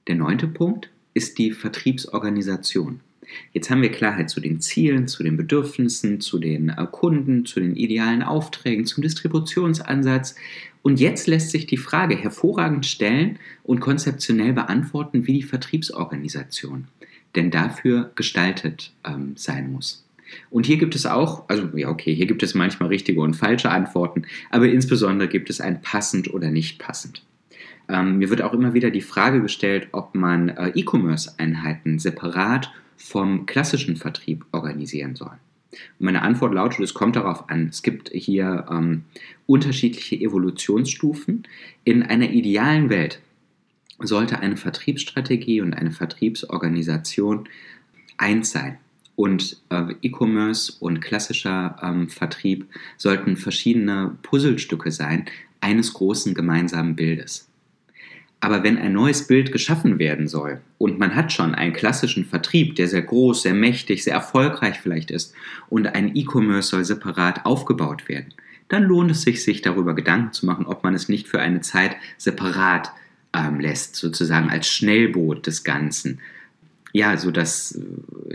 Der 0.06 0.16
neunte 0.16 0.46
Punkt 0.46 0.90
ist 1.14 1.38
die 1.38 1.52
Vertriebsorganisation. 1.52 3.00
Jetzt 3.52 3.68
haben 3.68 3.82
wir 3.82 3.90
Klarheit 3.90 4.30
zu 4.30 4.40
den 4.40 4.60
Zielen, 4.60 5.06
zu 5.06 5.22
den 5.22 5.36
Bedürfnissen, 5.36 6.20
zu 6.20 6.38
den 6.38 6.70
äh, 6.70 6.86
Kunden, 6.90 7.44
zu 7.44 7.60
den 7.60 7.76
idealen 7.76 8.22
Aufträgen, 8.22 8.86
zum 8.86 9.02
Distributionsansatz. 9.02 10.34
Und 10.82 10.98
jetzt 11.00 11.26
lässt 11.26 11.50
sich 11.50 11.66
die 11.66 11.76
Frage 11.76 12.16
hervorragend 12.16 12.86
stellen 12.86 13.38
und 13.64 13.80
konzeptionell 13.80 14.54
beantworten, 14.54 15.26
wie 15.26 15.34
die 15.34 15.42
Vertriebsorganisation 15.42 16.88
denn 17.34 17.50
dafür 17.50 18.10
gestaltet 18.14 18.92
ähm, 19.04 19.34
sein 19.36 19.70
muss. 19.70 20.07
Und 20.50 20.66
hier 20.66 20.76
gibt 20.76 20.94
es 20.94 21.06
auch, 21.06 21.48
also 21.48 21.68
ja, 21.74 21.88
okay, 21.88 22.14
hier 22.14 22.26
gibt 22.26 22.42
es 22.42 22.54
manchmal 22.54 22.88
richtige 22.88 23.20
und 23.20 23.34
falsche 23.34 23.70
Antworten, 23.70 24.22
aber 24.50 24.66
insbesondere 24.66 25.28
gibt 25.28 25.50
es 25.50 25.60
ein 25.60 25.80
passend 25.82 26.32
oder 26.32 26.50
nicht 26.50 26.78
passend. 26.78 27.22
Ähm, 27.88 28.18
mir 28.18 28.30
wird 28.30 28.42
auch 28.42 28.52
immer 28.52 28.74
wieder 28.74 28.90
die 28.90 29.00
Frage 29.00 29.40
gestellt, 29.40 29.88
ob 29.92 30.14
man 30.14 30.50
äh, 30.50 30.68
E-Commerce-Einheiten 30.74 31.98
separat 31.98 32.70
vom 32.96 33.46
klassischen 33.46 33.96
Vertrieb 33.96 34.44
organisieren 34.52 35.16
soll. 35.16 35.38
Und 35.70 36.04
meine 36.04 36.22
Antwort 36.22 36.54
lautet, 36.54 36.80
es 36.80 36.94
kommt 36.94 37.16
darauf 37.16 37.48
an. 37.48 37.68
Es 37.68 37.82
gibt 37.82 38.10
hier 38.10 38.66
ähm, 38.70 39.04
unterschiedliche 39.46 40.16
Evolutionsstufen. 40.16 41.46
In 41.84 42.02
einer 42.02 42.30
idealen 42.30 42.90
Welt 42.90 43.20
sollte 44.00 44.40
eine 44.40 44.56
Vertriebsstrategie 44.56 45.60
und 45.60 45.74
eine 45.74 45.90
Vertriebsorganisation 45.90 47.48
eins 48.16 48.50
sein. 48.50 48.78
Und 49.18 49.56
äh, 49.70 49.94
E-Commerce 50.00 50.74
und 50.78 51.00
klassischer 51.00 51.76
ähm, 51.82 52.08
Vertrieb 52.08 52.68
sollten 52.98 53.36
verschiedene 53.36 54.16
Puzzlestücke 54.22 54.92
sein 54.92 55.24
eines 55.60 55.92
großen 55.92 56.34
gemeinsamen 56.34 56.94
Bildes. 56.94 57.48
Aber 58.38 58.62
wenn 58.62 58.78
ein 58.78 58.92
neues 58.92 59.26
Bild 59.26 59.50
geschaffen 59.50 59.98
werden 59.98 60.28
soll 60.28 60.60
und 60.78 61.00
man 61.00 61.16
hat 61.16 61.32
schon 61.32 61.56
einen 61.56 61.72
klassischen 61.72 62.26
Vertrieb, 62.26 62.76
der 62.76 62.86
sehr 62.86 63.02
groß, 63.02 63.42
sehr 63.42 63.54
mächtig, 63.54 64.04
sehr 64.04 64.14
erfolgreich 64.14 64.78
vielleicht 64.80 65.10
ist 65.10 65.34
und 65.68 65.88
ein 65.88 66.14
E-Commerce 66.14 66.68
soll 66.68 66.84
separat 66.84 67.44
aufgebaut 67.44 68.08
werden, 68.08 68.32
dann 68.68 68.84
lohnt 68.84 69.10
es 69.10 69.22
sich, 69.22 69.42
sich 69.42 69.62
darüber 69.62 69.96
Gedanken 69.96 70.32
zu 70.32 70.46
machen, 70.46 70.64
ob 70.64 70.84
man 70.84 70.94
es 70.94 71.08
nicht 71.08 71.26
für 71.26 71.40
eine 71.40 71.60
Zeit 71.60 71.96
separat 72.18 72.92
ähm, 73.34 73.58
lässt, 73.58 73.96
sozusagen 73.96 74.48
als 74.48 74.68
Schnellboot 74.68 75.44
des 75.48 75.64
Ganzen 75.64 76.20
ja, 76.98 77.16
so 77.16 77.30
dass, 77.30 77.80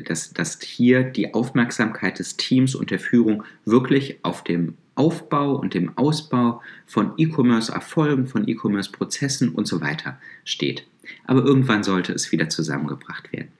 dass, 0.05 0.31
dass 0.31 0.61
hier 0.61 1.03
die 1.03 1.33
Aufmerksamkeit 1.33 2.17
des 2.19 2.37
Teams 2.37 2.75
und 2.75 2.91
der 2.91 2.99
Führung 2.99 3.43
wirklich 3.65 4.19
auf 4.23 4.41
dem 4.41 4.75
Aufbau 4.95 5.55
und 5.55 5.73
dem 5.73 5.97
Ausbau 5.97 6.61
von 6.85 7.11
E-Commerce-Erfolgen, 7.17 8.25
von 8.25 8.47
E-Commerce-Prozessen 8.47 9.49
und 9.49 9.67
so 9.67 9.81
weiter 9.81 10.17
steht. 10.45 10.87
Aber 11.25 11.43
irgendwann 11.43 11.83
sollte 11.83 12.13
es 12.13 12.31
wieder 12.31 12.47
zusammengebracht 12.47 13.33
werden. 13.33 13.51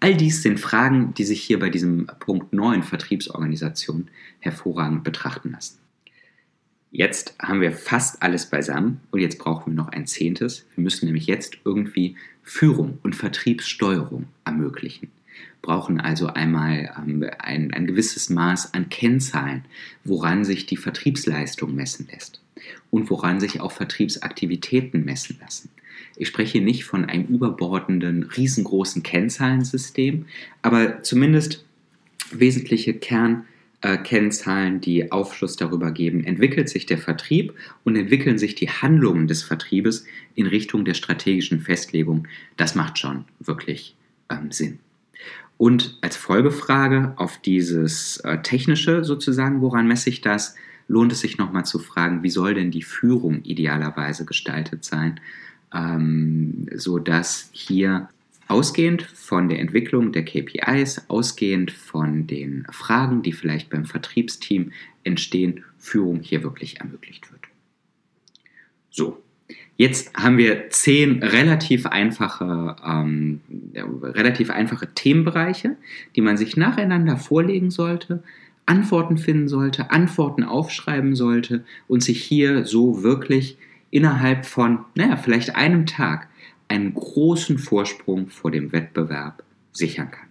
All 0.00 0.16
dies 0.16 0.42
sind 0.42 0.58
Fragen, 0.58 1.12
die 1.12 1.24
sich 1.24 1.42
hier 1.42 1.58
bei 1.58 1.68
diesem 1.68 2.06
Punkt 2.18 2.54
9 2.54 2.82
Vertriebsorganisation 2.84 4.08
hervorragend 4.40 5.04
betrachten 5.04 5.52
lassen. 5.52 5.81
Jetzt 6.94 7.34
haben 7.40 7.62
wir 7.62 7.72
fast 7.72 8.22
alles 8.22 8.44
beisammen 8.44 9.00
und 9.10 9.20
jetzt 9.20 9.38
brauchen 9.38 9.72
wir 9.72 9.82
noch 9.82 9.88
ein 9.88 10.06
zehntes. 10.06 10.66
Wir 10.76 10.84
müssen 10.84 11.06
nämlich 11.06 11.26
jetzt 11.26 11.56
irgendwie 11.64 12.16
Führung 12.42 12.98
und 13.02 13.16
Vertriebssteuerung 13.16 14.26
ermöglichen. 14.44 15.10
Brauchen 15.62 16.02
also 16.02 16.26
einmal 16.26 16.92
ähm, 16.98 17.24
ein, 17.38 17.72
ein 17.72 17.86
gewisses 17.86 18.28
Maß 18.28 18.74
an 18.74 18.90
Kennzahlen, 18.90 19.64
woran 20.04 20.44
sich 20.44 20.66
die 20.66 20.76
Vertriebsleistung 20.76 21.74
messen 21.74 22.08
lässt 22.12 22.42
und 22.90 23.08
woran 23.08 23.40
sich 23.40 23.62
auch 23.62 23.72
Vertriebsaktivitäten 23.72 25.02
messen 25.02 25.38
lassen. 25.40 25.70
Ich 26.16 26.28
spreche 26.28 26.60
nicht 26.60 26.84
von 26.84 27.06
einem 27.06 27.24
überbordenden, 27.24 28.24
riesengroßen 28.24 29.02
Kennzahlensystem, 29.02 30.26
aber 30.60 31.02
zumindest 31.02 31.64
wesentliche 32.32 32.92
Kern- 32.92 33.46
äh, 33.82 33.98
Kennzahlen, 33.98 34.80
die 34.80 35.12
Aufschluss 35.12 35.56
darüber 35.56 35.90
geben, 35.90 36.24
entwickelt 36.24 36.68
sich 36.68 36.86
der 36.86 36.98
Vertrieb 36.98 37.54
und 37.84 37.96
entwickeln 37.96 38.38
sich 38.38 38.54
die 38.54 38.70
Handlungen 38.70 39.26
des 39.26 39.42
Vertriebes 39.42 40.04
in 40.34 40.46
Richtung 40.46 40.84
der 40.84 40.94
strategischen 40.94 41.60
Festlegung. 41.60 42.28
Das 42.56 42.74
macht 42.74 42.98
schon 42.98 43.24
wirklich 43.40 43.96
ähm, 44.30 44.52
Sinn. 44.52 44.78
Und 45.58 45.98
als 46.00 46.16
Folgefrage 46.16 47.12
auf 47.16 47.38
dieses 47.38 48.18
äh, 48.18 48.38
technische 48.42 49.04
sozusagen, 49.04 49.60
woran 49.60 49.86
messe 49.86 50.10
ich 50.10 50.20
das, 50.20 50.56
lohnt 50.88 51.12
es 51.12 51.20
sich 51.20 51.38
nochmal 51.38 51.64
zu 51.64 51.78
fragen, 51.78 52.22
wie 52.22 52.30
soll 52.30 52.54
denn 52.54 52.70
die 52.70 52.82
Führung 52.82 53.42
idealerweise 53.42 54.24
gestaltet 54.24 54.84
sein, 54.84 55.20
ähm, 55.74 56.66
sodass 56.74 57.50
hier 57.52 58.08
Ausgehend 58.52 59.00
von 59.00 59.48
der 59.48 59.60
Entwicklung 59.60 60.12
der 60.12 60.26
KPIs, 60.26 61.06
ausgehend 61.08 61.70
von 61.70 62.26
den 62.26 62.66
Fragen, 62.70 63.22
die 63.22 63.32
vielleicht 63.32 63.70
beim 63.70 63.86
Vertriebsteam 63.86 64.72
entstehen, 65.04 65.64
Führung 65.78 66.20
hier 66.20 66.42
wirklich 66.42 66.78
ermöglicht 66.78 67.32
wird. 67.32 67.40
So, 68.90 69.22
jetzt 69.78 70.12
haben 70.12 70.36
wir 70.36 70.68
zehn 70.68 71.22
relativ 71.22 71.86
einfache, 71.86 72.76
ähm, 72.86 73.40
relativ 74.02 74.50
einfache 74.50 74.92
Themenbereiche, 74.92 75.78
die 76.14 76.20
man 76.20 76.36
sich 76.36 76.54
nacheinander 76.54 77.16
vorlegen 77.16 77.70
sollte, 77.70 78.22
Antworten 78.66 79.16
finden 79.16 79.48
sollte, 79.48 79.90
Antworten 79.90 80.44
aufschreiben 80.44 81.16
sollte 81.16 81.64
und 81.88 82.02
sich 82.02 82.22
hier 82.22 82.66
so 82.66 83.02
wirklich 83.02 83.56
innerhalb 83.90 84.44
von, 84.44 84.80
naja, 84.94 85.16
vielleicht 85.16 85.56
einem 85.56 85.86
Tag 85.86 86.28
einen 86.72 86.94
großen 86.94 87.58
Vorsprung 87.58 88.30
vor 88.30 88.50
dem 88.50 88.72
Wettbewerb 88.72 89.44
sichern 89.72 90.10
kann. 90.10 90.28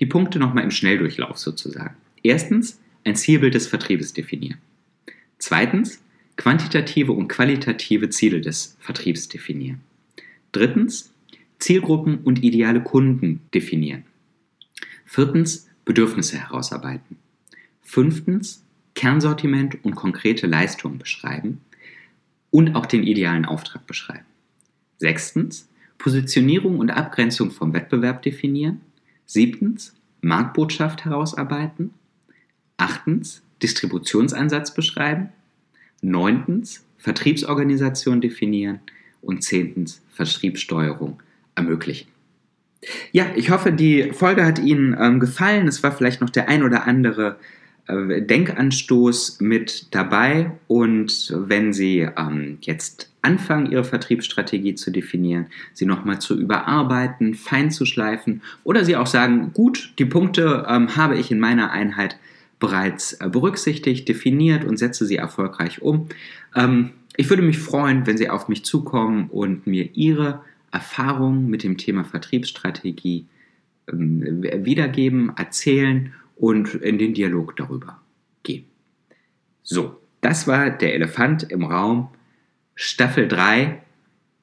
Die 0.00 0.06
Punkte 0.06 0.40
nochmal 0.40 0.64
im 0.64 0.72
Schnelldurchlauf 0.72 1.38
sozusagen. 1.38 1.94
Erstens, 2.22 2.80
ein 3.04 3.14
Zielbild 3.14 3.54
des 3.54 3.68
Vertriebes 3.68 4.12
definieren. 4.12 4.58
Zweitens, 5.38 6.02
quantitative 6.36 7.12
und 7.12 7.28
qualitative 7.28 8.10
Ziele 8.10 8.40
des 8.40 8.76
Vertriebs 8.80 9.28
definieren. 9.28 9.80
Drittens, 10.50 11.12
Zielgruppen 11.58 12.18
und 12.18 12.42
ideale 12.42 12.82
Kunden 12.82 13.40
definieren. 13.54 14.04
Viertens, 15.04 15.68
Bedürfnisse 15.84 16.38
herausarbeiten. 16.38 17.18
Fünftens, 17.82 18.64
Kernsortiment 18.94 19.84
und 19.84 19.94
konkrete 19.94 20.46
Leistungen 20.46 20.98
beschreiben 20.98 21.60
und 22.50 22.74
auch 22.74 22.86
den 22.86 23.04
idealen 23.04 23.44
Auftrag 23.44 23.86
beschreiben. 23.86 24.26
Sechstens, 25.02 25.68
Positionierung 25.98 26.78
und 26.78 26.90
Abgrenzung 26.90 27.50
vom 27.50 27.72
Wettbewerb 27.74 28.22
definieren. 28.22 28.82
Siebtens, 29.26 29.96
Marktbotschaft 30.20 31.04
herausarbeiten. 31.04 31.90
Achtens, 32.76 33.42
Distributionsansatz 33.64 34.72
beschreiben. 34.74 35.30
Neuntens, 36.02 36.84
Vertriebsorganisation 36.98 38.20
definieren. 38.20 38.78
Und 39.20 39.42
zehntens, 39.42 40.00
Vertriebssteuerung 40.10 41.20
ermöglichen. 41.56 42.08
Ja, 43.10 43.26
ich 43.34 43.50
hoffe, 43.50 43.72
die 43.72 44.12
Folge 44.12 44.44
hat 44.44 44.60
Ihnen 44.60 44.96
ähm, 45.00 45.18
gefallen. 45.18 45.66
Es 45.66 45.82
war 45.82 45.90
vielleicht 45.90 46.20
noch 46.20 46.30
der 46.30 46.48
ein 46.48 46.62
oder 46.62 46.86
andere 46.86 47.38
Denkanstoß 47.88 49.40
mit 49.40 49.94
dabei. 49.94 50.52
Und 50.68 51.34
wenn 51.36 51.72
Sie 51.72 52.08
ähm, 52.16 52.58
jetzt 52.60 53.10
anfangen, 53.22 53.70
Ihre 53.70 53.84
Vertriebsstrategie 53.84 54.74
zu 54.74 54.90
definieren, 54.90 55.46
sie 55.72 55.86
nochmal 55.86 56.20
zu 56.20 56.38
überarbeiten, 56.38 57.34
fein 57.34 57.70
zu 57.70 57.84
schleifen 57.84 58.42
oder 58.64 58.84
Sie 58.84 58.96
auch 58.96 59.06
sagen, 59.06 59.52
gut, 59.52 59.92
die 59.98 60.04
Punkte 60.04 60.66
ähm, 60.68 60.96
habe 60.96 61.16
ich 61.18 61.30
in 61.30 61.40
meiner 61.40 61.70
Einheit 61.70 62.18
bereits 62.58 63.14
äh, 63.14 63.28
berücksichtigt, 63.28 64.08
definiert 64.08 64.64
und 64.64 64.76
setze 64.76 65.04
sie 65.06 65.16
erfolgreich 65.16 65.82
um. 65.82 66.08
Ähm, 66.54 66.90
ich 67.16 67.28
würde 67.28 67.42
mich 67.42 67.58
freuen, 67.58 68.06
wenn 68.06 68.16
Sie 68.16 68.30
auf 68.30 68.48
mich 68.48 68.64
zukommen 68.64 69.28
und 69.28 69.66
mir 69.66 69.90
Ihre 69.94 70.40
Erfahrungen 70.70 71.50
mit 71.50 71.62
dem 71.62 71.76
Thema 71.76 72.04
Vertriebsstrategie 72.04 73.26
ähm, 73.90 74.42
wiedergeben, 74.64 75.32
erzählen 75.36 76.14
und 76.42 76.74
in 76.74 76.98
den 76.98 77.14
Dialog 77.14 77.54
darüber 77.54 78.00
gehen. 78.42 78.64
So, 79.62 80.00
das 80.22 80.48
war 80.48 80.70
der 80.70 80.92
Elefant 80.92 81.44
im 81.44 81.62
Raum 81.62 82.08
Staffel 82.74 83.28
3 83.28 83.80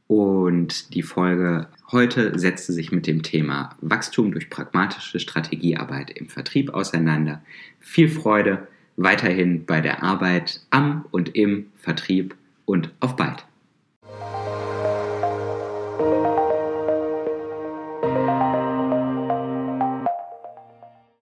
und 0.08 0.94
die 0.94 1.04
Folge 1.04 1.68
heute 1.92 2.40
setzte 2.40 2.72
sich 2.72 2.94
mit 2.94 3.06
dem 3.06 3.22
Thema 3.22 3.76
Wachstum 3.82 4.32
durch 4.32 4.50
pragmatische 4.50 5.20
Strategiearbeit 5.20 6.12
im 6.12 6.30
Vertrieb 6.30 6.74
auseinander. 6.74 7.44
Viel 7.82 8.08
Freude 8.08 8.70
weiterhin 8.96 9.66
bei 9.66 9.82
der 9.82 10.02
Arbeit 10.02 10.62
am 10.70 11.04
und 11.12 11.36
im 11.36 11.66
Vertrieb 11.76 12.34
und 12.64 12.94
auf 13.02 13.18
bald. 13.18 13.44